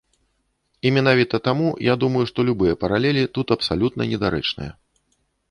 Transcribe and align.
І 0.89 0.91
менавіта 0.95 1.39
таму 1.47 1.67
я 1.87 1.93
думаю, 2.05 2.23
што 2.31 2.47
любыя 2.49 2.79
паралелі 2.85 3.27
тут 3.37 3.47
абсалютна 3.59 4.09
недарэчныя. 4.15 4.71